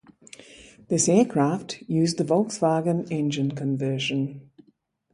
This 0.87 1.07
aircraft 1.07 1.83
used 1.87 2.19
a 2.19 2.23
Volkswagen 2.23 3.05
engine 3.11 3.51
conversion. 3.51 4.49